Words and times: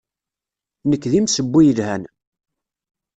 Nekk 0.89 1.03
d 1.11 1.13
imsewwi 1.19 1.61
yelhan. 1.67 2.03